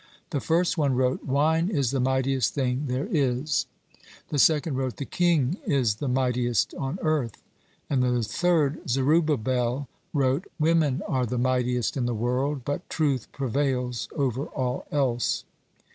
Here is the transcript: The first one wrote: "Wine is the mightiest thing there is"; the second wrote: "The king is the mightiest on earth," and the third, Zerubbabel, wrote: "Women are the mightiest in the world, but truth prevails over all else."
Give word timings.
The 0.31 0.39
first 0.39 0.79
one 0.79 0.95
wrote: 0.95 1.25
"Wine 1.25 1.69
is 1.69 1.91
the 1.91 1.99
mightiest 1.99 2.55
thing 2.55 2.87
there 2.87 3.05
is"; 3.05 3.67
the 4.29 4.39
second 4.39 4.75
wrote: 4.75 4.97
"The 4.97 5.05
king 5.05 5.57
is 5.67 5.97
the 5.97 6.07
mightiest 6.07 6.73
on 6.73 6.97
earth," 7.03 7.43
and 7.87 8.01
the 8.01 8.23
third, 8.23 8.89
Zerubbabel, 8.89 9.87
wrote: 10.11 10.45
"Women 10.59 11.03
are 11.07 11.27
the 11.27 11.37
mightiest 11.37 11.95
in 11.97 12.07
the 12.07 12.15
world, 12.15 12.65
but 12.65 12.89
truth 12.89 13.31
prevails 13.31 14.09
over 14.15 14.47
all 14.47 14.87
else." 14.91 15.43